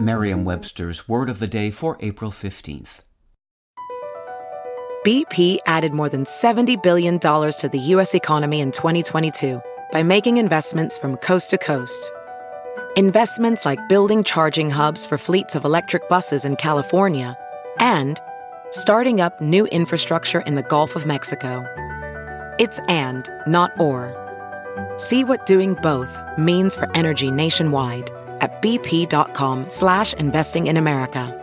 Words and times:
Merriam 0.00 0.44
Webster's 0.44 1.06
Word 1.06 1.28
of 1.28 1.38
the 1.38 1.46
Day 1.46 1.70
for 1.70 1.98
April 2.00 2.30
15th. 2.30 3.00
BP 5.04 5.58
added 5.66 5.92
more 5.92 6.08
than 6.08 6.24
$70 6.24 6.82
billion 6.82 7.18
to 7.20 7.68
the 7.70 7.78
U.S. 7.78 8.14
economy 8.14 8.60
in 8.60 8.72
2022 8.72 9.60
by 9.92 10.02
making 10.02 10.38
investments 10.38 10.96
from 10.96 11.18
coast 11.18 11.50
to 11.50 11.58
coast. 11.58 12.10
Investments 12.96 13.66
like 13.66 13.86
building 13.86 14.24
charging 14.24 14.70
hubs 14.70 15.04
for 15.04 15.18
fleets 15.18 15.54
of 15.54 15.66
electric 15.66 16.08
buses 16.08 16.46
in 16.46 16.56
California 16.56 17.36
and 17.78 18.18
starting 18.70 19.20
up 19.20 19.38
new 19.42 19.66
infrastructure 19.66 20.40
in 20.40 20.54
the 20.54 20.62
Gulf 20.62 20.96
of 20.96 21.04
Mexico. 21.04 21.64
It's 22.58 22.80
and, 22.88 23.28
not 23.46 23.78
or. 23.78 24.14
See 24.96 25.22
what 25.22 25.44
doing 25.44 25.74
both 25.74 26.16
means 26.38 26.74
for 26.74 26.88
energy 26.96 27.30
nationwide 27.30 28.10
at 28.40 28.62
bp.com 28.62 29.68
slash 29.68 30.14
investing 30.14 30.66
in 30.66 30.76
America. 30.76 31.42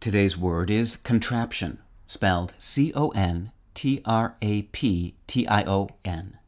Today's 0.00 0.38
word 0.38 0.70
is 0.70 0.96
contraption, 0.96 1.78
spelled 2.06 2.54
C 2.58 2.90
O 2.94 3.10
N 3.10 3.52
T 3.74 4.00
R 4.06 4.36
A 4.40 4.62
P 4.62 5.14
T 5.26 5.46
I 5.46 5.62
O 5.64 5.90
N. 6.06 6.38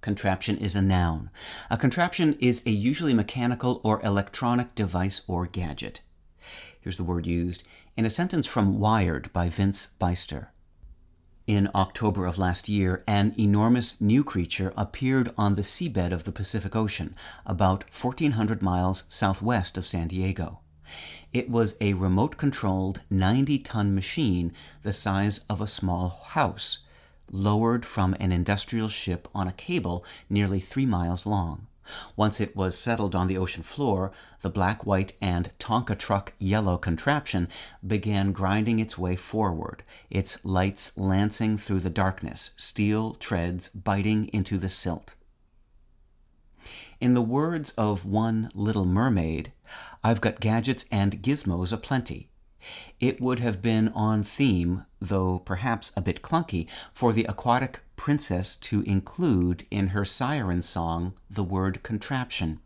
Contraption 0.00 0.56
is 0.56 0.74
a 0.74 0.80
noun. 0.80 1.30
A 1.70 1.76
contraption 1.76 2.36
is 2.40 2.62
a 2.64 2.70
usually 2.70 3.12
mechanical 3.12 3.80
or 3.84 4.02
electronic 4.02 4.74
device 4.74 5.20
or 5.26 5.46
gadget. 5.46 6.00
Here's 6.80 6.96
the 6.96 7.04
word 7.04 7.26
used 7.26 7.64
in 7.96 8.04
a 8.04 8.10
sentence 8.10 8.46
from 8.46 8.78
Wired 8.78 9.32
by 9.32 9.48
Vince 9.48 9.88
Beiser. 10.00 10.48
In 11.46 11.68
October 11.74 12.24
of 12.24 12.38
last 12.38 12.70
year, 12.70 13.04
an 13.06 13.34
enormous 13.38 14.00
new 14.00 14.24
creature 14.24 14.72
appeared 14.78 15.30
on 15.36 15.56
the 15.56 15.62
seabed 15.62 16.10
of 16.10 16.24
the 16.24 16.32
Pacific 16.32 16.74
Ocean, 16.74 17.14
about 17.44 17.84
1,400 17.92 18.62
miles 18.62 19.04
southwest 19.10 19.76
of 19.76 19.86
San 19.86 20.08
Diego. 20.08 20.60
It 21.34 21.50
was 21.50 21.76
a 21.82 21.92
remote 21.92 22.38
controlled 22.38 23.02
90 23.10 23.58
ton 23.58 23.94
machine 23.94 24.54
the 24.82 24.92
size 24.94 25.40
of 25.50 25.60
a 25.60 25.66
small 25.66 26.08
house, 26.28 26.78
lowered 27.30 27.84
from 27.84 28.16
an 28.18 28.32
industrial 28.32 28.88
ship 28.88 29.28
on 29.34 29.46
a 29.46 29.52
cable 29.52 30.02
nearly 30.30 30.60
three 30.60 30.86
miles 30.86 31.26
long. 31.26 31.66
Once 32.16 32.40
it 32.40 32.56
was 32.56 32.78
settled 32.78 33.14
on 33.14 33.26
the 33.26 33.36
ocean 33.36 33.62
floor, 33.62 34.12
the 34.42 34.50
black, 34.50 34.86
white, 34.86 35.12
and 35.20 35.50
Tonka 35.58 35.94
truck 35.96 36.32
yellow 36.38 36.76
contraption 36.76 37.48
began 37.86 38.32
grinding 38.32 38.78
its 38.78 38.96
way 38.96 39.16
forward, 39.16 39.82
its 40.10 40.42
lights 40.44 40.96
lancing 40.96 41.56
through 41.58 41.80
the 41.80 41.90
darkness, 41.90 42.52
steel 42.56 43.14
treads 43.14 43.68
biting 43.70 44.26
into 44.28 44.58
the 44.58 44.68
silt. 44.68 45.14
In 47.00 47.14
the 47.14 47.22
words 47.22 47.72
of 47.72 48.06
one 48.06 48.50
little 48.54 48.86
mermaid, 48.86 49.52
I've 50.02 50.20
got 50.20 50.40
gadgets 50.40 50.86
and 50.90 51.22
gizmos 51.22 51.72
aplenty. 51.72 52.30
It 52.98 53.20
would 53.20 53.40
have 53.40 53.60
been 53.60 53.88
on 53.88 54.22
theme, 54.22 54.86
though 55.00 55.38
perhaps 55.38 55.92
a 55.96 56.00
bit 56.00 56.22
clunky, 56.22 56.66
for 56.94 57.12
the 57.12 57.24
aquatic 57.24 57.80
princess 57.96 58.56
to 58.56 58.82
include 58.82 59.66
in 59.70 59.88
her 59.88 60.04
siren 60.04 60.62
song 60.62 61.14
the 61.30 61.44
word 61.44 61.82
contraption. 61.82 62.60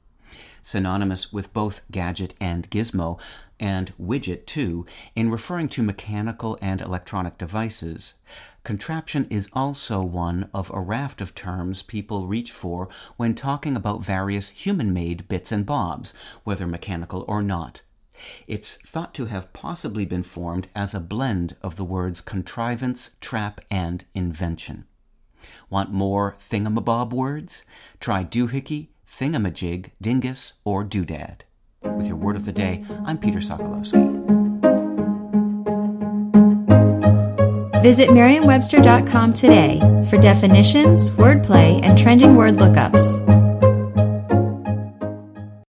Synonymous 0.63 1.33
with 1.33 1.53
both 1.53 1.83
gadget 1.91 2.35
and 2.41 2.69
gizmo, 2.71 3.19
and 3.61 3.93
widget 3.99 4.47
too, 4.47 4.87
in 5.15 5.31
referring 5.31 5.69
to 5.69 5.83
mechanical 5.83 6.59
and 6.61 6.81
electronic 6.81 7.39
devices. 7.39 8.19
Contraption 8.63 9.27
is 9.31 9.49
also 9.53 10.03
one 10.03 10.51
of 10.53 10.71
a 10.71 10.81
raft 10.81 11.21
of 11.21 11.35
terms 11.35 11.83
people 11.83 12.27
reach 12.27 12.53
for 12.53 12.89
when 13.17 13.35
talking 13.35 13.77
about 13.77 14.05
various 14.05 14.51
human 14.51 14.93
made 14.93 15.27
bits 15.29 15.51
and 15.51 15.65
bobs, 15.65 16.13
whether 16.45 16.67
mechanical 16.67 17.25
or 17.27 17.43
not. 17.43 17.83
It's 18.47 18.77
thought 18.77 19.15
to 19.15 19.27
have 19.27 19.53
possibly 19.53 20.05
been 20.05 20.25
formed 20.25 20.69
as 20.75 20.93
a 20.93 21.01
blend 21.01 21.57
of 21.63 21.77
the 21.77 21.85
words 21.85 22.21
contrivance, 22.21 23.13
trap, 23.21 23.61
and 23.71 24.05
invention. 24.15 24.85
Want 25.71 25.93
more 25.93 26.37
thingamabob 26.39 27.13
words? 27.13 27.65
Try 28.01 28.25
doohickey, 28.25 28.89
thingamajig, 29.09 29.91
dingus, 30.01 30.55
or 30.65 30.85
doodad. 30.85 31.41
With 31.83 32.07
your 32.07 32.17
word 32.17 32.37
of 32.37 32.45
the 32.45 32.53
day, 32.53 32.85
I'm 33.05 33.19
Peter 33.19 33.39
Sokolowski. 33.39 34.17
Visit 37.83 38.13
Merriam-Webster.com 38.13 39.33
today 39.33 39.79
for 40.11 40.19
definitions, 40.19 41.11
wordplay, 41.11 41.81
and 41.85 41.97
trending 41.97 42.35
word 42.35 42.55
lookups. 42.55 43.48